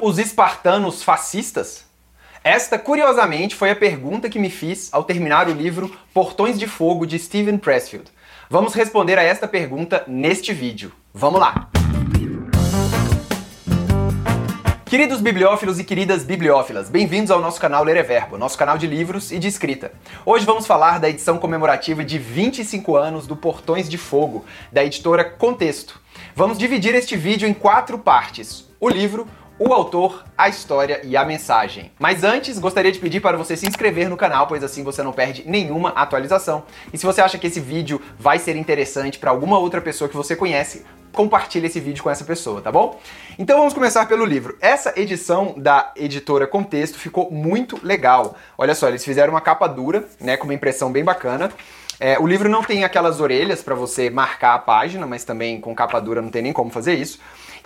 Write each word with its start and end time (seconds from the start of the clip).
Os 0.00 0.18
espartanos 0.18 1.02
fascistas? 1.02 1.84
Esta, 2.44 2.78
curiosamente, 2.78 3.56
foi 3.56 3.70
a 3.70 3.76
pergunta 3.76 4.28
que 4.28 4.38
me 4.38 4.48
fiz 4.48 4.88
ao 4.92 5.02
terminar 5.02 5.48
o 5.48 5.52
livro 5.52 5.92
Portões 6.14 6.56
de 6.56 6.68
Fogo 6.68 7.04
de 7.04 7.18
Steven 7.18 7.58
Pressfield. 7.58 8.08
Vamos 8.48 8.74
responder 8.74 9.18
a 9.18 9.22
esta 9.22 9.48
pergunta 9.48 10.04
neste 10.06 10.52
vídeo. 10.52 10.92
Vamos 11.12 11.40
lá! 11.40 11.68
Queridos 14.86 15.20
bibliófilos 15.20 15.78
e 15.78 15.84
queridas 15.84 16.24
bibliófilas, 16.24 16.88
bem-vindos 16.88 17.30
ao 17.30 17.40
nosso 17.40 17.60
canal 17.60 17.84
Ler 17.84 17.96
é 17.96 18.02
Verbo, 18.02 18.38
nosso 18.38 18.56
canal 18.56 18.78
de 18.78 18.86
livros 18.86 19.32
e 19.32 19.38
de 19.38 19.48
escrita. 19.48 19.92
Hoje 20.24 20.46
vamos 20.46 20.66
falar 20.66 20.98
da 20.98 21.10
edição 21.10 21.38
comemorativa 21.38 22.04
de 22.04 22.18
25 22.18 22.96
anos 22.96 23.26
do 23.26 23.36
Portões 23.36 23.88
de 23.88 23.98
Fogo, 23.98 24.46
da 24.72 24.82
editora 24.82 25.24
Contexto. 25.24 26.00
Vamos 26.34 26.56
dividir 26.56 26.94
este 26.94 27.16
vídeo 27.16 27.46
em 27.46 27.52
quatro 27.52 27.98
partes: 27.98 28.64
o 28.80 28.88
livro, 28.88 29.28
o 29.58 29.72
autor, 29.72 30.24
a 30.36 30.48
história 30.48 31.00
e 31.02 31.16
a 31.16 31.24
mensagem. 31.24 31.90
Mas 31.98 32.22
antes, 32.22 32.58
gostaria 32.58 32.92
de 32.92 32.98
pedir 32.98 33.20
para 33.20 33.36
você 33.36 33.56
se 33.56 33.66
inscrever 33.66 34.08
no 34.08 34.16
canal, 34.16 34.46
pois 34.46 34.62
assim 34.62 34.84
você 34.84 35.02
não 35.02 35.12
perde 35.12 35.42
nenhuma 35.46 35.90
atualização. 35.90 36.62
E 36.92 36.98
se 36.98 37.04
você 37.04 37.20
acha 37.20 37.38
que 37.38 37.46
esse 37.48 37.58
vídeo 37.58 38.00
vai 38.18 38.38
ser 38.38 38.54
interessante 38.56 39.18
para 39.18 39.30
alguma 39.30 39.58
outra 39.58 39.80
pessoa 39.80 40.08
que 40.08 40.16
você 40.16 40.36
conhece, 40.36 40.84
compartilhe 41.12 41.66
esse 41.66 41.80
vídeo 41.80 42.04
com 42.04 42.10
essa 42.10 42.24
pessoa, 42.24 42.60
tá 42.60 42.70
bom? 42.70 43.00
Então 43.36 43.58
vamos 43.58 43.74
começar 43.74 44.06
pelo 44.06 44.24
livro. 44.24 44.56
Essa 44.60 44.92
edição 44.94 45.54
da 45.56 45.92
editora 45.96 46.46
Contexto 46.46 46.96
ficou 46.96 47.28
muito 47.30 47.80
legal. 47.82 48.36
Olha 48.56 48.74
só, 48.74 48.88
eles 48.88 49.04
fizeram 49.04 49.32
uma 49.32 49.40
capa 49.40 49.66
dura, 49.66 50.04
né, 50.20 50.36
com 50.36 50.44
uma 50.44 50.54
impressão 50.54 50.92
bem 50.92 51.02
bacana. 51.02 51.50
É, 51.98 52.16
o 52.16 52.26
livro 52.28 52.48
não 52.48 52.62
tem 52.62 52.84
aquelas 52.84 53.20
orelhas 53.20 53.60
para 53.60 53.74
você 53.74 54.08
marcar 54.08 54.54
a 54.54 54.58
página, 54.60 55.04
mas 55.04 55.24
também 55.24 55.60
com 55.60 55.74
capa 55.74 55.98
dura 55.98 56.22
não 56.22 56.30
tem 56.30 56.42
nem 56.42 56.52
como 56.52 56.70
fazer 56.70 56.94
isso. 56.94 57.18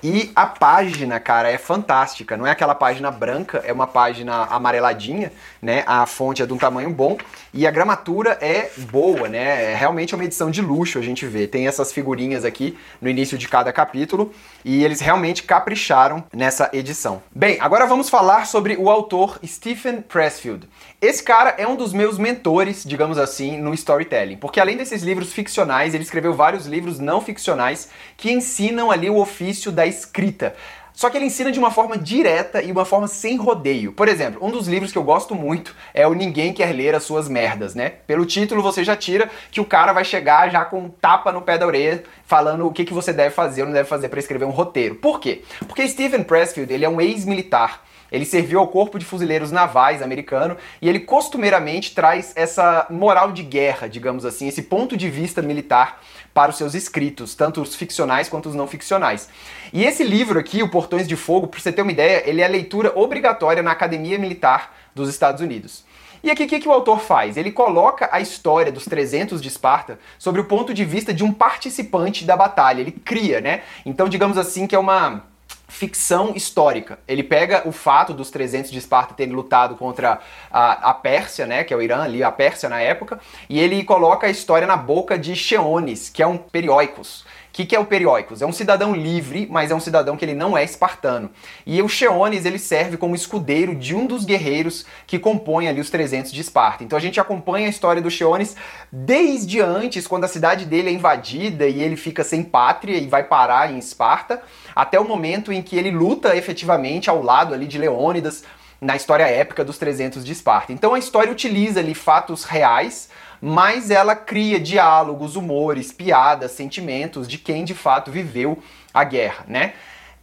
E 0.02 0.32
a 0.34 0.46
página, 0.46 1.20
cara, 1.20 1.48
é 1.48 1.56
fantástica. 1.56 2.36
Não 2.36 2.44
é 2.44 2.50
aquela 2.50 2.74
página 2.74 3.08
branca, 3.08 3.62
é 3.64 3.72
uma 3.72 3.86
página 3.86 4.46
amareladinha, 4.46 5.32
né? 5.60 5.84
A 5.86 6.04
fonte 6.06 6.42
é 6.42 6.46
de 6.46 6.52
um 6.52 6.58
tamanho 6.58 6.90
bom 6.90 7.16
e 7.54 7.68
a 7.68 7.70
gramatura 7.70 8.36
é 8.40 8.68
boa, 8.90 9.28
né? 9.28 9.72
É 9.72 9.76
realmente 9.76 10.12
uma 10.12 10.24
edição 10.24 10.50
de 10.50 10.60
luxo, 10.60 10.98
a 10.98 11.02
gente 11.02 11.24
vê. 11.24 11.46
Tem 11.46 11.68
essas 11.68 11.92
figurinhas 11.92 12.44
aqui 12.44 12.76
no 13.00 13.08
início 13.08 13.38
de 13.38 13.46
cada 13.46 13.72
capítulo 13.72 14.32
e 14.64 14.84
eles 14.84 15.00
realmente 15.00 15.44
capricharam 15.44 16.24
nessa 16.32 16.68
edição. 16.72 17.22
Bem, 17.32 17.58
agora 17.60 17.86
vamos 17.86 18.10
falar 18.10 18.46
sobre 18.46 18.76
o 18.76 18.90
autor 18.90 19.38
Stephen 19.46 20.00
Pressfield. 20.00 20.68
Esse 21.00 21.22
cara 21.22 21.54
é 21.58 21.66
um 21.66 21.76
dos 21.76 21.92
meus 21.92 22.18
mentores, 22.18 22.84
digamos 22.84 23.18
assim, 23.18 23.58
no 23.58 23.74
storytelling, 23.74 24.36
porque 24.36 24.60
além 24.60 24.76
desses 24.76 25.02
livros 25.02 25.32
ficcionais, 25.32 25.94
ele 25.94 26.04
escreveu 26.04 26.32
vários 26.32 26.66
livros 26.66 26.98
não 26.98 27.20
ficcionais 27.20 27.88
que 28.16 28.32
ensinam 28.32 28.90
ali 28.90 29.10
o 29.10 29.18
ofício 29.18 29.70
da 29.70 29.91
escrita. 29.92 30.54
Só 30.94 31.08
que 31.10 31.16
ele 31.16 31.26
ensina 31.26 31.50
de 31.50 31.58
uma 31.58 31.70
forma 31.70 31.96
direta 31.96 32.62
e 32.62 32.70
uma 32.70 32.84
forma 32.84 33.08
sem 33.08 33.36
rodeio. 33.36 33.92
Por 33.92 34.08
exemplo, 34.08 34.44
um 34.44 34.50
dos 34.50 34.68
livros 34.68 34.92
que 34.92 34.98
eu 34.98 35.02
gosto 35.02 35.34
muito 35.34 35.74
é 35.94 36.06
o 36.06 36.14
Ninguém 36.14 36.52
Quer 36.52 36.72
Ler 36.72 36.94
as 36.94 37.02
Suas 37.02 37.28
Merdas, 37.28 37.74
né? 37.74 37.90
Pelo 38.06 38.26
título 38.26 38.62
você 38.62 38.84
já 38.84 38.94
tira 38.94 39.30
que 39.50 39.60
o 39.60 39.64
cara 39.64 39.92
vai 39.92 40.04
chegar 40.04 40.50
já 40.50 40.64
com 40.64 40.80
um 40.80 40.88
tapa 40.88 41.32
no 41.32 41.42
pé 41.42 41.56
da 41.56 41.66
orelha, 41.66 42.02
falando 42.24 42.66
o 42.66 42.72
que, 42.72 42.84
que 42.84 42.94
você 42.94 43.12
deve 43.12 43.34
fazer 43.34 43.62
ou 43.62 43.66
não 43.66 43.74
deve 43.74 43.88
fazer 43.88 44.08
para 44.08 44.20
escrever 44.20 44.44
um 44.44 44.50
roteiro. 44.50 44.96
Por 44.96 45.18
quê? 45.18 45.42
Porque 45.66 45.88
Stephen 45.88 46.22
Pressfield, 46.22 46.72
ele 46.72 46.84
é 46.84 46.88
um 46.88 47.00
ex-militar. 47.00 47.82
Ele 48.12 48.26
serviu 48.26 48.60
ao 48.60 48.68
Corpo 48.68 48.98
de 48.98 49.06
Fuzileiros 49.06 49.50
Navais 49.50 50.02
americano 50.02 50.58
e 50.82 50.88
ele 50.88 51.00
costumeiramente 51.00 51.94
traz 51.94 52.32
essa 52.36 52.86
moral 52.90 53.32
de 53.32 53.42
guerra, 53.42 53.88
digamos 53.88 54.26
assim, 54.26 54.46
esse 54.46 54.64
ponto 54.64 54.98
de 54.98 55.08
vista 55.08 55.40
militar 55.40 56.02
para 56.34 56.50
os 56.50 56.58
seus 56.58 56.74
escritos, 56.74 57.34
tanto 57.34 57.62
os 57.62 57.74
ficcionais 57.74 58.28
quanto 58.28 58.50
os 58.50 58.54
não 58.54 58.66
ficcionais. 58.66 59.30
E 59.72 59.84
esse 59.84 60.04
livro 60.04 60.38
aqui, 60.38 60.62
O 60.62 60.68
Portões 60.82 61.06
de 61.06 61.14
Fogo, 61.14 61.46
para 61.46 61.60
você 61.60 61.70
ter 61.70 61.80
uma 61.80 61.92
ideia, 61.92 62.28
ele 62.28 62.40
é 62.40 62.48
leitura 62.48 62.92
obrigatória 62.98 63.62
na 63.62 63.70
Academia 63.70 64.18
Militar 64.18 64.74
dos 64.92 65.08
Estados 65.08 65.40
Unidos. 65.40 65.84
E 66.24 66.30
aqui 66.30 66.42
o 66.42 66.48
que, 66.48 66.58
que, 66.58 66.68
o 66.68 66.72
autor 66.72 67.00
faz? 67.00 67.36
Ele 67.36 67.52
coloca 67.52 68.08
a 68.10 68.20
história 68.20 68.72
dos 68.72 68.84
300 68.84 69.40
de 69.40 69.46
Esparta 69.46 69.98
sobre 70.18 70.40
o 70.40 70.44
ponto 70.44 70.74
de 70.74 70.84
vista 70.84 71.14
de 71.14 71.22
um 71.22 71.32
participante 71.32 72.24
da 72.24 72.36
batalha. 72.36 72.80
Ele 72.80 72.90
cria, 72.90 73.40
né? 73.40 73.62
Então, 73.86 74.08
digamos 74.08 74.36
assim, 74.36 74.66
que 74.66 74.74
é 74.74 74.78
uma 74.78 75.22
ficção 75.68 76.32
histórica. 76.34 76.98
Ele 77.06 77.22
pega 77.22 77.62
o 77.66 77.72
fato 77.72 78.12
dos 78.12 78.28
300 78.30 78.72
de 78.72 78.78
Esparta 78.78 79.14
terem 79.14 79.32
lutado 79.32 79.76
contra 79.76 80.20
a, 80.50 80.90
a 80.90 80.94
Pérsia, 80.94 81.46
né, 81.46 81.64
que 81.64 81.72
é 81.72 81.76
o 81.76 81.80
Irã 81.80 82.02
ali, 82.02 82.22
a 82.22 82.30
Pérsia 82.30 82.68
na 82.68 82.80
época, 82.80 83.18
e 83.48 83.58
ele 83.58 83.82
coloca 83.82 84.26
a 84.26 84.30
história 84.30 84.66
na 84.66 84.76
boca 84.76 85.18
de 85.18 85.34
Cheones, 85.34 86.10
que 86.10 86.22
é 86.22 86.26
um 86.26 86.36
perióicos. 86.36 87.24
O 87.52 87.54
que, 87.54 87.66
que, 87.66 87.76
é 87.76 87.78
o 87.78 87.84
Perióicos? 87.84 88.40
É 88.40 88.46
um 88.46 88.52
cidadão 88.52 88.94
livre, 88.94 89.46
mas 89.50 89.70
é 89.70 89.74
um 89.74 89.78
cidadão 89.78 90.16
que 90.16 90.24
ele 90.24 90.32
não 90.32 90.56
é 90.56 90.64
espartano. 90.64 91.30
E 91.66 91.82
o 91.82 91.88
Cheones 91.88 92.46
ele 92.46 92.58
serve 92.58 92.96
como 92.96 93.14
escudeiro 93.14 93.74
de 93.74 93.94
um 93.94 94.06
dos 94.06 94.24
guerreiros 94.24 94.86
que 95.06 95.18
compõem 95.18 95.68
ali 95.68 95.78
os 95.78 95.90
300 95.90 96.32
de 96.32 96.40
Esparta. 96.40 96.82
Então 96.82 96.96
a 96.96 97.00
gente 97.00 97.20
acompanha 97.20 97.66
a 97.66 97.68
história 97.68 98.00
do 98.00 98.10
Cheones 98.10 98.56
desde 98.90 99.60
antes, 99.60 100.06
quando 100.06 100.24
a 100.24 100.28
cidade 100.28 100.64
dele 100.64 100.88
é 100.88 100.92
invadida 100.92 101.68
e 101.68 101.82
ele 101.82 101.94
fica 101.94 102.24
sem 102.24 102.42
pátria 102.42 102.96
e 102.96 103.06
vai 103.06 103.24
parar 103.24 103.70
em 103.70 103.76
Esparta, 103.76 104.42
até 104.74 104.98
o 104.98 105.06
momento 105.06 105.52
em 105.52 105.60
que 105.60 105.76
ele 105.76 105.90
luta 105.90 106.34
efetivamente 106.34 107.10
ao 107.10 107.22
lado 107.22 107.52
ali 107.52 107.66
de 107.66 107.76
Leônidas 107.76 108.44
na 108.80 108.96
história 108.96 109.24
épica 109.24 109.62
dos 109.62 109.76
300 109.76 110.24
de 110.24 110.32
Esparta. 110.32 110.72
Então 110.72 110.94
a 110.94 110.98
história 110.98 111.30
utiliza 111.30 111.80
ali 111.80 111.94
fatos 111.94 112.44
reais 112.44 113.10
mas 113.44 113.90
ela 113.90 114.14
cria 114.14 114.60
diálogos, 114.60 115.34
humores, 115.34 115.90
piadas, 115.90 116.52
sentimentos 116.52 117.26
de 117.26 117.38
quem 117.38 117.64
de 117.64 117.74
fato 117.74 118.08
viveu 118.08 118.62
a 118.94 119.02
guerra, 119.02 119.44
né? 119.48 119.74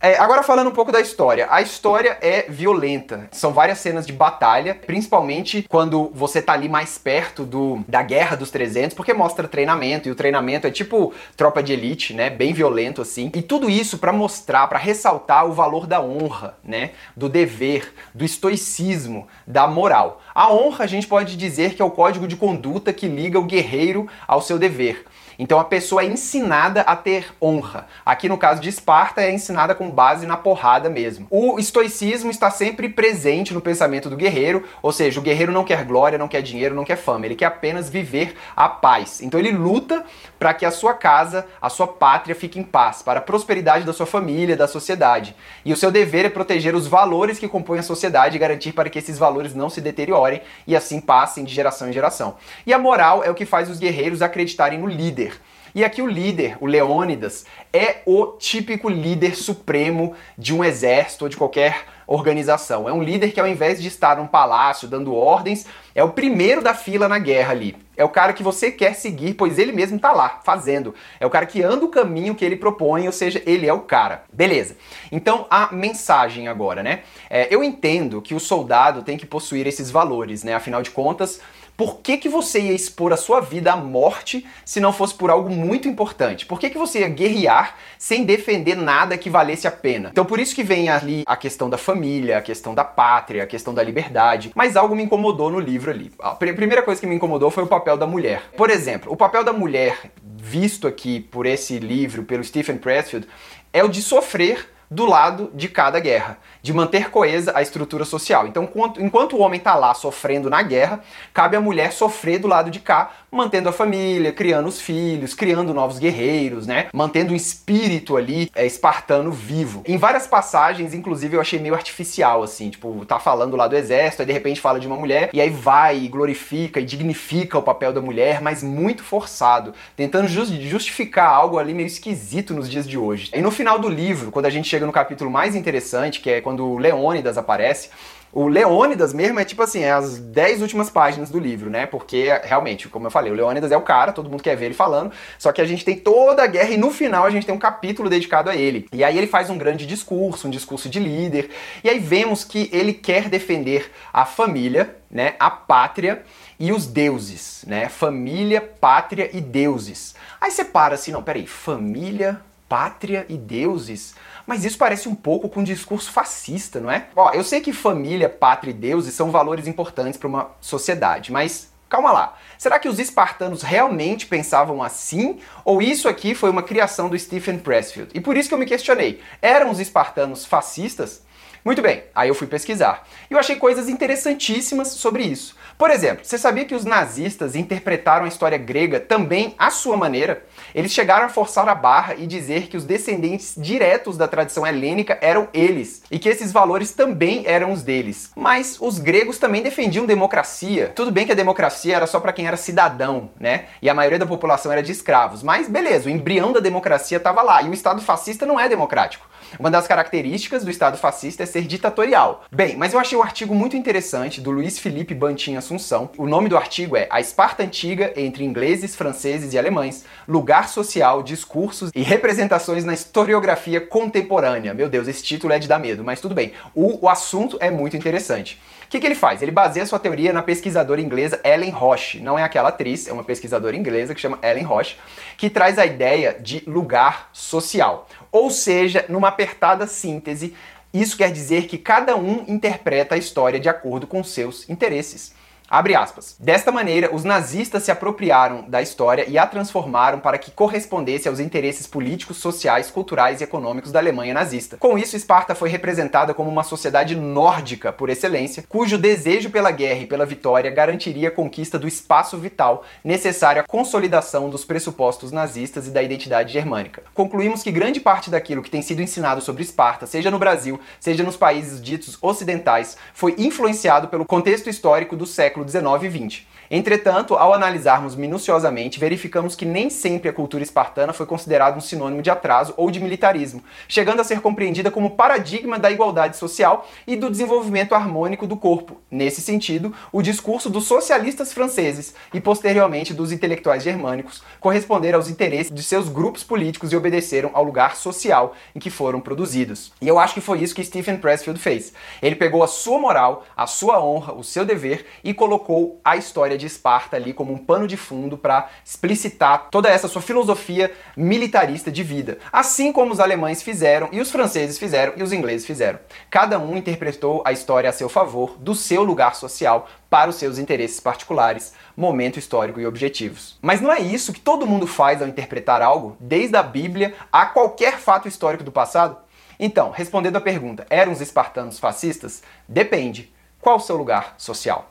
É, 0.01 0.17
agora 0.17 0.43
falando 0.43 0.69
um 0.69 0.73
pouco 0.73 0.93
da 0.93 1.01
história. 1.01 1.45
A 1.51 1.61
história 1.61 2.17
é 2.21 2.45
violenta. 2.47 3.27
São 3.31 3.51
várias 3.51 3.79
cenas 3.79 4.07
de 4.07 4.13
batalha, 4.13 4.73
principalmente 4.73 5.65
quando 5.67 6.09
você 6.13 6.41
tá 6.41 6.53
ali 6.53 6.69
mais 6.69 6.97
perto 6.97 7.43
do, 7.43 7.83
da 7.85 8.01
Guerra 8.01 8.37
dos 8.37 8.49
300, 8.49 8.95
porque 8.95 9.13
mostra 9.13 9.45
treinamento 9.45 10.07
e 10.07 10.11
o 10.11 10.15
treinamento 10.15 10.65
é 10.65 10.71
tipo 10.71 11.13
tropa 11.35 11.61
de 11.61 11.73
elite, 11.73 12.13
né? 12.13 12.29
Bem 12.29 12.53
violento 12.53 13.01
assim. 13.01 13.29
E 13.35 13.41
tudo 13.41 13.69
isso 13.69 13.97
para 13.97 14.13
mostrar, 14.13 14.67
para 14.67 14.79
ressaltar 14.79 15.45
o 15.45 15.51
valor 15.51 15.85
da 15.85 16.01
honra, 16.01 16.57
né? 16.63 16.91
Do 17.13 17.27
dever, 17.27 17.93
do 18.13 18.23
estoicismo, 18.23 19.27
da 19.45 19.67
moral. 19.67 20.21
A 20.33 20.49
honra 20.49 20.85
a 20.85 20.87
gente 20.87 21.07
pode 21.07 21.35
dizer 21.35 21.73
que 21.73 21.81
é 21.81 21.85
o 21.85 21.91
código 21.91 22.25
de 22.25 22.37
conduta 22.37 22.93
que 22.93 23.05
liga 23.05 23.37
o 23.37 23.43
guerreiro 23.43 24.07
ao 24.25 24.41
seu 24.41 24.57
dever. 24.57 25.05
Então 25.39 25.57
a 25.57 25.63
pessoa 25.63 26.03
é 26.03 26.05
ensinada 26.05 26.81
a 26.81 26.97
ter 26.97 27.33
honra. 27.41 27.87
Aqui 28.05 28.27
no 28.27 28.37
caso 28.37 28.59
de 28.59 28.67
Esparta 28.67 29.21
é 29.21 29.31
ensinada 29.31 29.73
com 29.73 29.89
base 29.89 30.27
na 30.27 30.35
porrada 30.35 30.89
mesmo. 30.89 31.27
O 31.29 31.57
estoicismo 31.57 32.29
está 32.29 32.51
sempre 32.51 32.89
presente 32.89 33.53
no 33.53 33.61
pensamento 33.61 34.09
do 34.09 34.17
guerreiro, 34.17 34.65
ou 34.81 34.91
seja, 34.91 35.17
o 35.17 35.23
guerreiro 35.23 35.53
não 35.53 35.63
quer 35.63 35.85
glória, 35.85 36.17
não 36.17 36.27
quer 36.27 36.41
dinheiro, 36.41 36.75
não 36.75 36.83
quer 36.83 36.97
fama, 36.97 37.25
ele 37.25 37.35
quer 37.35 37.45
apenas 37.45 37.89
viver 37.89 38.35
a 38.53 38.67
paz. 38.67 39.21
Então 39.21 39.39
ele 39.39 39.51
luta 39.51 40.03
para 40.37 40.53
que 40.53 40.65
a 40.65 40.71
sua 40.71 40.93
casa, 40.93 41.47
a 41.61 41.69
sua 41.69 41.87
pátria 41.87 42.35
fique 42.35 42.59
em 42.59 42.63
paz, 42.63 43.01
para 43.01 43.19
a 43.19 43.21
prosperidade 43.21 43.85
da 43.85 43.93
sua 43.93 44.05
família, 44.05 44.57
da 44.57 44.67
sociedade. 44.67 45.33
E 45.63 45.71
o 45.71 45.77
seu 45.77 45.89
dever 45.89 46.25
é 46.25 46.29
proteger 46.29 46.75
os 46.75 46.85
valores 46.85 47.39
que 47.39 47.47
compõem 47.47 47.79
a 47.79 47.83
sociedade 47.83 48.35
e 48.35 48.39
garantir 48.39 48.73
para 48.73 48.89
que 48.89 48.99
esses 48.99 49.17
valores 49.17 49.55
não 49.55 49.69
se 49.69 49.79
deteriorem 49.79 50.41
e 50.67 50.75
assim 50.75 50.99
passem 50.99 51.45
de 51.45 51.53
geração 51.53 51.87
em 51.87 51.93
geração. 51.93 52.35
E 52.67 52.73
a 52.73 52.77
moral 52.77 53.23
é 53.23 53.29
o 53.29 53.35
que 53.35 53.45
faz 53.45 53.69
os 53.69 53.79
guerreiros 53.79 54.21
acreditarem 54.21 54.77
no 54.77 54.87
líder 54.87 55.28
líder. 55.29 55.41
E 55.75 55.83
aqui 55.83 56.01
o 56.01 56.07
líder, 56.07 56.57
o 56.59 56.65
Leônidas, 56.65 57.45
é 57.71 57.97
o 58.05 58.25
típico 58.39 58.89
líder 58.89 59.35
supremo 59.35 60.15
de 60.37 60.53
um 60.53 60.63
exército 60.63 61.25
ou 61.25 61.29
de 61.29 61.37
qualquer 61.37 61.85
organização. 62.07 62.89
É 62.89 62.93
um 62.93 63.03
líder 63.03 63.31
que 63.31 63.39
ao 63.39 63.47
invés 63.47 63.79
de 63.79 63.87
estar 63.87 64.17
num 64.17 64.25
palácio 64.25 64.87
dando 64.87 65.13
ordens, 65.13 65.67
é 65.93 66.03
o 66.03 66.09
primeiro 66.09 66.61
da 66.61 66.73
fila 66.73 67.07
na 67.07 67.19
guerra 67.19 67.51
ali. 67.51 67.75
É 67.95 68.03
o 68.03 68.09
cara 68.09 68.33
que 68.33 68.41
você 68.41 68.71
quer 68.71 68.95
seguir, 68.95 69.35
pois 69.35 69.59
ele 69.59 69.71
mesmo 69.71 69.97
está 69.97 70.11
lá, 70.11 70.39
fazendo. 70.43 70.95
É 71.19 71.25
o 71.25 71.29
cara 71.29 71.45
que 71.45 71.61
anda 71.61 71.85
o 71.85 71.89
caminho 71.89 72.33
que 72.33 72.43
ele 72.43 72.55
propõe, 72.55 73.05
ou 73.05 73.11
seja, 73.11 73.43
ele 73.45 73.67
é 73.67 73.73
o 73.73 73.81
cara. 73.81 74.23
Beleza. 74.33 74.75
Então 75.11 75.45
a 75.51 75.71
mensagem 75.71 76.47
agora, 76.47 76.81
né? 76.81 77.01
É, 77.29 77.53
eu 77.53 77.63
entendo 77.63 78.21
que 78.23 78.33
o 78.33 78.39
soldado 78.39 79.03
tem 79.03 79.17
que 79.17 79.25
possuir 79.25 79.67
esses 79.67 79.91
valores, 79.91 80.43
né? 80.43 80.55
Afinal 80.55 80.81
de 80.81 80.89
contas, 80.89 81.39
por 81.79 82.01
que, 82.01 82.17
que 82.17 82.27
você 82.27 82.59
ia 82.59 82.73
expor 82.73 83.13
a 83.13 83.15
sua 83.15 83.39
vida 83.39 83.71
à 83.71 83.77
morte 83.77 84.45
se 84.65 84.81
não 84.81 84.91
fosse 84.91 85.15
por 85.15 85.29
algo 85.29 85.49
muito 85.49 85.87
importante? 85.87 86.45
Por 86.45 86.59
que, 86.59 86.69
que 86.69 86.77
você 86.77 86.99
ia 86.99 87.07
guerrear 87.07 87.77
sem 87.97 88.25
defender 88.25 88.75
nada 88.75 89.17
que 89.17 89.29
valesse 89.29 89.65
a 89.65 89.71
pena? 89.71 90.09
Então 90.11 90.25
por 90.25 90.41
isso 90.41 90.53
que 90.53 90.61
vem 90.61 90.89
ali 90.89 91.23
a 91.25 91.37
questão 91.37 91.69
da 91.69 91.77
família, 91.77 92.37
a 92.37 92.41
questão 92.41 92.75
da 92.75 92.83
pátria, 92.83 93.43
a 93.43 93.47
questão 93.47 93.73
da 93.73 93.81
liberdade, 93.81 94.51
mas 94.53 94.75
algo 94.75 94.93
me 94.93 95.03
incomodou 95.03 95.49
no 95.49 95.57
livro 95.57 95.89
ali. 95.89 96.11
A 96.19 96.35
primeira 96.35 96.81
coisa 96.81 96.99
que 96.99 97.07
me 97.07 97.15
incomodou 97.15 97.49
foi 97.49 97.63
o 97.63 97.67
papel 97.67 97.95
da 97.95 98.05
mulher. 98.05 98.49
Por 98.57 98.69
exemplo, 98.69 99.09
o 99.09 99.15
papel 99.15 99.45
da 99.45 99.53
mulher 99.53 100.11
visto 100.21 100.85
aqui 100.85 101.21
por 101.21 101.45
esse 101.45 101.79
livro, 101.79 102.23
pelo 102.23 102.43
Stephen 102.43 102.77
Pressfield, 102.77 103.25
é 103.71 103.81
o 103.85 103.87
de 103.87 104.01
sofrer 104.01 104.67
do 104.89 105.05
lado 105.05 105.51
de 105.53 105.67
cada 105.67 105.99
guerra, 105.99 106.37
de 106.61 106.73
manter 106.73 107.11
coesa 107.11 107.51
a 107.55 107.61
estrutura 107.61 108.03
social. 108.03 108.47
Então, 108.47 108.67
enquanto, 108.97 109.35
o 109.35 109.39
homem 109.39 109.59
está 109.59 109.75
lá 109.75 109.93
sofrendo 109.93 110.49
na 110.49 110.61
guerra, 110.61 111.01
cabe 111.33 111.55
à 111.55 111.61
mulher 111.61 111.91
sofrer 111.91 112.39
do 112.39 112.47
lado 112.47 112.71
de 112.71 112.79
cá, 112.79 113.11
mantendo 113.31 113.69
a 113.69 113.71
família, 113.71 114.31
criando 114.31 114.67
os 114.67 114.81
filhos, 114.81 115.35
criando 115.35 115.73
novos 115.73 115.99
guerreiros, 115.99 116.65
né? 116.65 116.87
Mantendo 116.91 117.33
o 117.33 117.35
espírito 117.35 118.17
ali 118.17 118.49
é, 118.55 118.65
espartano 118.65 119.31
vivo. 119.31 119.83
Em 119.85 119.97
várias 119.97 120.25
passagens, 120.25 120.93
inclusive, 120.93 121.35
eu 121.35 121.41
achei 121.41 121.59
meio 121.59 121.75
artificial, 121.75 122.41
assim, 122.41 122.69
tipo, 122.69 123.05
tá 123.05 123.19
falando 123.19 123.55
lá 123.55 123.67
do 123.67 123.75
exército, 123.75 124.23
aí 124.23 124.25
de 124.25 124.33
repente 124.33 124.59
fala 124.59 124.79
de 124.79 124.87
uma 124.87 124.95
mulher, 124.95 125.29
e 125.31 125.39
aí 125.39 125.49
vai 125.49 125.99
e 125.99 126.07
glorifica 126.07 126.79
e 126.79 126.85
dignifica 126.85 127.57
o 127.57 127.63
papel 127.63 127.93
da 127.93 128.01
mulher, 128.01 128.41
mas 128.41 128.63
muito 128.63 129.03
forçado, 129.03 129.73
tentando 129.95 130.27
justificar 130.27 131.29
algo 131.29 131.59
ali 131.59 131.73
meio 131.73 131.87
esquisito 131.87 132.53
nos 132.53 132.69
dias 132.69 132.87
de 132.87 132.97
hoje. 132.97 133.29
E 133.33 133.41
no 133.41 133.51
final 133.51 133.77
do 133.77 133.87
livro, 133.87 134.31
quando 134.31 134.47
a 134.47 134.49
gente 134.49 134.67
chega 134.67 134.78
no 134.85 134.91
capítulo 134.91 135.29
mais 135.29 135.55
interessante, 135.55 136.19
que 136.19 136.29
é 136.29 136.41
quando 136.41 136.77
Leônidas 136.77 137.37
aparece, 137.37 137.89
o 138.31 138.47
Leônidas 138.47 139.11
mesmo 139.11 139.39
é 139.39 139.45
tipo 139.45 139.61
assim, 139.63 139.81
é 139.81 139.91
as 139.91 140.19
10 140.19 140.61
últimas 140.61 140.89
páginas 140.89 141.31
do 141.31 141.39
livro, 141.39 141.69
né? 141.69 141.87
Porque 141.87 142.27
realmente, 142.43 142.87
como 142.87 143.07
eu 143.07 143.11
falei, 143.11 143.31
o 143.31 143.35
Leônidas 143.35 143.71
é 143.71 143.77
o 143.77 143.81
cara, 143.81 144.11
todo 144.11 144.29
mundo 144.29 144.43
quer 144.43 144.55
ver 144.55 144.65
ele 144.65 144.75
falando, 144.75 145.11
só 145.37 145.51
que 145.51 145.61
a 145.61 145.65
gente 145.65 145.83
tem 145.83 145.95
toda 145.95 146.43
a 146.43 146.47
guerra 146.47 146.69
e 146.69 146.77
no 146.77 146.91
final 146.91 147.25
a 147.25 147.29
gente 147.31 147.45
tem 147.45 147.55
um 147.55 147.59
capítulo 147.59 148.09
dedicado 148.09 148.49
a 148.49 148.55
ele. 148.55 148.87
E 148.93 149.03
aí 149.03 149.17
ele 149.17 149.25
faz 149.25 149.49
um 149.49 149.57
grande 149.57 149.85
discurso, 149.87 150.47
um 150.47 150.51
discurso 150.51 150.87
de 150.87 150.99
líder, 150.99 151.49
e 151.83 151.89
aí 151.89 151.97
vemos 151.97 152.43
que 152.43 152.69
ele 152.71 152.93
quer 152.93 153.29
defender 153.29 153.91
a 154.13 154.25
família, 154.25 154.95
né, 155.09 155.33
a 155.39 155.49
pátria 155.49 156.21
e 156.59 156.71
os 156.71 156.85
deuses, 156.85 157.63
né? 157.65 157.89
Família, 157.89 158.61
pátria 158.61 159.29
e 159.33 159.41
deuses. 159.41 160.13
Aí 160.39 160.51
você 160.51 160.63
para 160.63 160.95
assim, 160.95 161.11
não, 161.11 161.23
peraí, 161.23 161.47
família, 161.47 162.41
pátria 162.69 163.25
e 163.27 163.35
deuses? 163.35 164.15
Mas 164.45 164.63
isso 164.63 164.77
parece 164.77 165.09
um 165.09 165.15
pouco 165.15 165.49
com 165.49 165.59
um 165.59 165.63
discurso 165.63 166.11
fascista, 166.11 166.79
não 166.79 166.89
é? 166.89 167.07
Ó, 167.15 167.31
eu 167.33 167.43
sei 167.43 167.59
que 167.59 167.73
família, 167.73 168.29
pátria 168.29 168.71
e 168.71 168.73
deuses 168.73 169.13
são 169.13 169.31
valores 169.31 169.67
importantes 169.67 170.17
para 170.17 170.29
uma 170.29 170.51
sociedade, 170.61 171.31
mas 171.31 171.69
calma 171.89 172.11
lá. 172.11 172.37
Será 172.57 172.77
que 172.77 172.87
os 172.87 172.99
espartanos 172.99 173.63
realmente 173.63 174.27
pensavam 174.27 174.81
assim? 174.83 175.39
Ou 175.65 175.81
isso 175.81 176.07
aqui 176.07 176.35
foi 176.35 176.49
uma 176.51 176.63
criação 176.63 177.09
do 177.09 177.17
Stephen 177.17 177.57
Pressfield? 177.57 178.11
E 178.13 178.21
por 178.21 178.37
isso 178.37 178.47
que 178.47 178.53
eu 178.53 178.59
me 178.59 178.65
questionei: 178.65 179.19
eram 179.41 179.71
os 179.71 179.79
espartanos 179.79 180.45
fascistas? 180.45 181.23
Muito 181.63 181.81
bem, 181.81 182.03
aí 182.15 182.29
eu 182.29 182.35
fui 182.35 182.47
pesquisar. 182.47 183.07
E 183.29 183.33
eu 183.33 183.39
achei 183.39 183.55
coisas 183.57 183.89
interessantíssimas 183.89 184.89
sobre 184.89 185.23
isso. 185.23 185.55
Por 185.77 185.91
exemplo, 185.91 186.25
você 186.25 186.37
sabia 186.37 186.65
que 186.65 186.75
os 186.75 186.83
nazistas 186.83 187.55
interpretaram 187.55 188.25
a 188.25 188.27
história 188.27 188.57
grega 188.57 188.99
também 188.99 189.55
à 189.57 189.69
sua 189.69 189.95
maneira? 189.95 190.43
Eles 190.75 190.91
chegaram 190.91 191.25
a 191.25 191.29
forçar 191.29 191.67
a 191.69 191.75
barra 191.75 192.15
e 192.15 192.27
dizer 192.27 192.67
que 192.67 192.75
os 192.75 192.83
descendentes 192.83 193.55
diretos 193.57 194.17
da 194.17 194.27
tradição 194.27 194.67
helênica 194.67 195.17
eram 195.21 195.47
eles, 195.53 196.03
e 196.11 196.19
que 196.19 196.27
esses 196.27 196.51
valores 196.51 196.91
também 196.91 197.43
eram 197.45 197.71
os 197.71 197.81
deles. 197.81 198.31
Mas 198.35 198.77
os 198.79 198.99
gregos 198.99 199.37
também 199.37 199.61
defendiam 199.61 200.05
democracia. 200.05 200.91
Tudo 200.95 201.11
bem 201.11 201.25
que 201.25 201.31
a 201.31 201.35
democracia 201.35 201.95
era 201.95 202.07
só 202.07 202.19
para 202.19 202.33
quem 202.33 202.47
era 202.47 202.57
cidadão, 202.57 203.29
né? 203.39 203.65
E 203.81 203.89
a 203.89 203.93
maioria 203.93 204.19
da 204.19 204.25
população 204.25 204.71
era 204.71 204.83
de 204.83 204.91
escravos, 204.91 205.43
mas 205.43 205.69
beleza, 205.69 206.07
o 206.07 206.11
embrião 206.11 206.51
da 206.51 206.59
democracia 206.59 207.17
estava 207.17 207.41
lá, 207.41 207.61
e 207.61 207.69
o 207.69 207.73
Estado 207.73 208.01
fascista 208.01 208.45
não 208.45 208.59
é 208.59 208.67
democrático. 208.67 209.28
Uma 209.59 209.71
das 209.71 209.87
características 209.87 210.63
do 210.63 210.71
Estado 210.71 210.97
fascista 210.97 211.43
é 211.43 211.45
ser 211.45 211.63
ditatorial. 211.63 212.43
Bem, 212.51 212.75
mas 212.75 212.93
eu 212.93 212.99
achei 212.99 213.17
um 213.17 213.23
artigo 213.23 213.55
muito 213.55 213.75
interessante 213.75 214.41
do 214.41 214.51
Luiz 214.51 214.79
Felipe 214.79 215.13
Bantin 215.13 215.55
Assunção. 215.55 216.09
O 216.17 216.27
nome 216.27 216.49
do 216.49 216.57
artigo 216.57 216.95
é 216.95 217.07
A 217.09 217.19
Esparta 217.19 217.63
Antiga 217.63 218.13
entre 218.15 218.43
ingleses, 218.43 218.95
franceses 218.95 219.53
e 219.53 219.57
alemães: 219.57 220.05
lugar 220.27 220.69
social, 220.69 221.23
discursos 221.23 221.91
e 221.93 222.01
representações 222.01 222.85
na 222.85 222.93
historiografia 222.93 223.81
contemporânea. 223.81 224.73
Meu 224.73 224.89
Deus, 224.89 225.07
esse 225.07 225.23
título 225.23 225.53
é 225.53 225.59
de 225.59 225.67
dar 225.67 225.79
medo, 225.79 226.03
mas 226.03 226.21
tudo 226.21 226.35
bem. 226.35 226.53
O, 226.73 227.05
o 227.05 227.09
assunto 227.09 227.57
é 227.59 227.69
muito 227.69 227.97
interessante. 227.97 228.59
O 228.85 228.89
que, 228.89 228.99
que, 228.99 229.05
ele 229.05 229.13
faz? 229.13 229.43
Ele 229.43 229.51
baseia 229.51 229.85
sua 229.85 229.99
teoria 229.99 230.33
na 230.33 230.41
pesquisadora 230.41 230.99
inglesa 230.99 231.39
Ellen 231.43 231.69
Roche. 231.69 232.19
Não 232.19 232.39
é 232.39 232.43
aquela 232.43 232.69
atriz, 232.69 233.07
é 233.07 233.13
uma 233.13 233.23
pesquisadora 233.23 233.75
inglesa 233.75 234.15
que 234.15 234.21
chama 234.21 234.39
Ellen 234.41 234.63
Roche, 234.63 234.97
que 235.37 235.47
traz 235.47 235.77
a 235.77 235.85
ideia 235.85 236.35
de 236.39 236.63
lugar 236.65 237.29
social. 237.31 238.07
Ou 238.31 238.49
seja, 238.49 239.05
numa 239.09 239.27
apertada 239.27 239.87
síntese, 239.87 240.55
isso 240.93 241.17
quer 241.17 241.31
dizer 241.31 241.67
que 241.67 241.77
cada 241.77 242.15
um 242.15 242.43
interpreta 242.47 243.15
a 243.15 243.17
história 243.17 243.59
de 243.59 243.69
acordo 243.69 244.07
com 244.07 244.23
seus 244.23 244.67
interesses. 244.69 245.33
Abre 245.69 245.93
aspas. 245.93 246.35
Desta 246.39 246.71
maneira, 246.71 247.13
os 247.13 247.23
nazistas 247.23 247.83
se 247.83 247.91
apropriaram 247.91 248.63
da 248.67 248.81
história 248.81 249.25
e 249.27 249.37
a 249.37 249.45
transformaram 249.45 250.19
para 250.19 250.39
que 250.39 250.49
correspondesse 250.49 251.27
aos 251.27 251.39
interesses 251.39 251.85
políticos, 251.85 252.37
sociais, 252.37 252.89
culturais 252.89 253.39
e 253.39 253.43
econômicos 253.43 253.91
da 253.91 253.99
Alemanha 253.99 254.33
nazista. 254.33 254.77
Com 254.77 254.97
isso, 254.97 255.15
Esparta 255.15 255.53
foi 255.53 255.69
representada 255.69 256.33
como 256.33 256.49
uma 256.49 256.63
sociedade 256.63 257.15
nórdica 257.15 257.93
por 257.93 258.09
excelência, 258.09 258.63
cujo 258.67 258.97
desejo 258.97 259.51
pela 259.51 259.69
guerra 259.69 259.99
e 259.99 260.07
pela 260.07 260.25
vitória 260.25 260.71
garantiria 260.71 261.27
a 261.27 261.31
conquista 261.31 261.77
do 261.77 261.87
espaço 261.87 262.35
vital 262.39 262.83
necessário 263.03 263.61
à 263.61 263.63
consolidação 263.63 264.49
dos 264.49 264.65
pressupostos 264.65 265.31
nazistas 265.31 265.85
e 265.85 265.91
da 265.91 266.01
identidade 266.01 266.51
germânica. 266.51 267.03
Concluímos 267.13 267.61
que 267.61 267.71
grande 267.71 267.99
parte 267.99 268.31
daquilo 268.31 268.63
que 268.63 268.71
tem 268.71 268.81
sido 268.81 269.03
ensinado 269.03 269.39
sobre 269.39 269.61
Esparta, 269.61 270.07
seja 270.07 270.31
no 270.31 270.39
Brasil, 270.39 270.79
seja 270.99 271.21
nos 271.21 271.37
países 271.37 271.79
ditos 271.79 272.17
ocidentais, 272.23 272.97
foi 273.13 273.35
influenciado 273.37 274.07
pelo 274.07 274.25
contexto 274.25 274.67
histórico 274.67 275.15
do 275.15 275.27
século 275.27 275.58
século 275.67 275.67
XIX 275.67 276.03
e 276.03 276.29
XX. 276.29 276.47
Entretanto, 276.71 277.33
ao 277.33 277.51
analisarmos 277.51 278.15
minuciosamente, 278.15 278.99
verificamos 278.99 279.55
que 279.55 279.65
nem 279.65 279.89
sempre 279.89 280.29
a 280.29 280.33
cultura 280.33 280.61
espartana 280.61 281.11
foi 281.11 281.25
considerada 281.25 281.75
um 281.75 281.81
sinônimo 281.81 282.21
de 282.21 282.29
atraso 282.29 282.75
ou 282.77 282.91
de 282.91 282.99
militarismo, 282.99 283.63
chegando 283.87 284.19
a 284.19 284.23
ser 284.23 284.39
compreendida 284.39 284.91
como 284.91 285.15
paradigma 285.15 285.79
da 285.79 285.89
igualdade 285.89 286.37
social 286.37 286.87
e 287.07 287.15
do 287.15 287.31
desenvolvimento 287.31 287.95
harmônico 287.95 288.45
do 288.45 288.55
corpo. 288.55 288.97
Nesse 289.09 289.41
sentido, 289.41 289.95
o 290.11 290.21
discurso 290.21 290.69
dos 290.69 290.85
socialistas 290.85 291.51
franceses 291.51 292.13
e 292.31 292.39
posteriormente 292.39 293.15
dos 293.15 293.31
intelectuais 293.31 293.81
germânicos 293.81 294.43
corresponderam 294.59 295.17
aos 295.17 295.27
interesses 295.27 295.73
de 295.73 295.81
seus 295.81 296.07
grupos 296.07 296.43
políticos 296.43 296.93
e 296.93 296.95
obedeceram 296.95 297.49
ao 297.53 297.63
lugar 297.63 297.95
social 297.95 298.53
em 298.75 298.79
que 298.79 298.91
foram 298.91 299.19
produzidos. 299.19 299.91
E 299.99 300.07
eu 300.07 300.19
acho 300.19 300.35
que 300.35 300.41
foi 300.41 300.61
isso 300.61 300.75
que 300.75 300.83
Stephen 300.83 301.17
Pressfield 301.17 301.59
fez. 301.59 301.93
Ele 302.21 302.35
pegou 302.35 302.61
a 302.61 302.67
sua 302.67 302.99
moral, 302.99 303.43
a 303.57 303.65
sua 303.65 303.99
honra, 303.99 304.33
o 304.33 304.43
seu 304.43 304.63
dever 304.63 305.07
e 305.23 305.33
colocou 305.33 305.99
a 306.05 306.15
história 306.15 306.58
de 306.59 306.67
Esparta 306.67 307.15
ali 307.15 307.33
como 307.33 307.51
um 307.51 307.57
pano 307.57 307.87
de 307.87 307.97
fundo 307.97 308.37
para 308.37 308.69
explicitar 308.85 309.69
toda 309.71 309.89
essa 309.89 310.07
sua 310.07 310.21
filosofia 310.21 310.91
militarista 311.17 311.91
de 311.91 312.03
vida. 312.03 312.37
Assim 312.51 312.91
como 312.91 313.11
os 313.11 313.19
alemães 313.19 313.63
fizeram, 313.63 314.09
e 314.11 314.19
os 314.19 314.29
franceses 314.29 314.77
fizeram, 314.77 315.13
e 315.15 315.23
os 315.23 315.33
ingleses 315.33 315.65
fizeram. 315.65 315.99
Cada 316.29 316.59
um 316.59 316.77
interpretou 316.77 317.41
a 317.45 317.51
história 317.51 317.89
a 317.89 317.93
seu 317.93 318.09
favor, 318.09 318.57
do 318.59 318.75
seu 318.75 319.03
lugar 319.03 319.33
social, 319.33 319.87
para 320.09 320.29
os 320.29 320.35
seus 320.35 320.57
interesses 320.57 320.99
particulares, 320.99 321.73
momento 321.95 322.39
histórico 322.39 322.79
e 322.79 322.85
objetivos. 322.85 323.57
Mas 323.61 323.79
não 323.79 323.91
é 323.91 323.99
isso 323.99 324.33
que 324.33 324.39
todo 324.39 324.67
mundo 324.67 324.85
faz 324.85 325.21
ao 325.21 325.27
interpretar 325.27 325.81
algo, 325.81 326.17
desde 326.19 326.55
a 326.57 326.63
Bíblia 326.63 327.13
a 327.31 327.45
qualquer 327.45 327.97
fato 327.97 328.27
histórico 328.27 328.63
do 328.63 328.71
passado? 328.71 329.17
Então, 329.59 329.91
respondendo 329.91 330.37
à 330.37 330.41
pergunta, 330.41 330.87
eram 330.89 331.11
os 331.11 331.21
espartanos 331.21 331.79
fascistas? 331.79 332.41
Depende. 332.67 333.31
Qual 333.61 333.75
o 333.75 333.79
seu 333.79 333.97
lugar 333.97 334.35
social? 334.37 334.88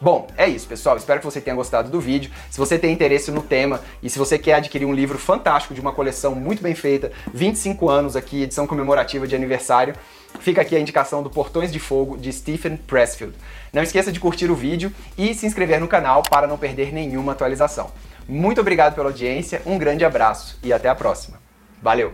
Bom, 0.00 0.28
é 0.36 0.46
isso, 0.46 0.66
pessoal. 0.68 0.96
Espero 0.96 1.18
que 1.18 1.26
você 1.26 1.40
tenha 1.40 1.56
gostado 1.56 1.90
do 1.90 2.00
vídeo. 2.00 2.30
Se 2.50 2.58
você 2.58 2.78
tem 2.78 2.92
interesse 2.92 3.32
no 3.32 3.42
tema 3.42 3.80
e 4.00 4.08
se 4.08 4.18
você 4.18 4.38
quer 4.38 4.54
adquirir 4.54 4.84
um 4.84 4.92
livro 4.92 5.18
fantástico 5.18 5.74
de 5.74 5.80
uma 5.80 5.92
coleção 5.92 6.36
muito 6.36 6.62
bem 6.62 6.74
feita, 6.74 7.10
25 7.34 7.88
anos 7.88 8.14
aqui, 8.14 8.42
edição 8.42 8.66
comemorativa 8.66 9.26
de 9.26 9.34
aniversário, 9.34 9.94
fica 10.38 10.60
aqui 10.60 10.76
a 10.76 10.80
indicação 10.80 11.20
do 11.20 11.28
Portões 11.28 11.72
de 11.72 11.80
Fogo 11.80 12.16
de 12.16 12.32
Stephen 12.32 12.76
Pressfield. 12.76 13.34
Não 13.72 13.82
esqueça 13.82 14.12
de 14.12 14.20
curtir 14.20 14.50
o 14.50 14.54
vídeo 14.54 14.92
e 15.16 15.34
se 15.34 15.46
inscrever 15.46 15.80
no 15.80 15.88
canal 15.88 16.22
para 16.22 16.46
não 16.46 16.56
perder 16.56 16.92
nenhuma 16.92 17.32
atualização. 17.32 17.90
Muito 18.28 18.60
obrigado 18.60 18.94
pela 18.94 19.08
audiência, 19.08 19.62
um 19.66 19.78
grande 19.78 20.04
abraço 20.04 20.58
e 20.62 20.72
até 20.72 20.88
a 20.88 20.94
próxima. 20.94 21.40
Valeu! 21.82 22.12